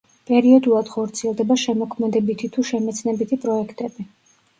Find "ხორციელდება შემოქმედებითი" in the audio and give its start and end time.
0.93-2.49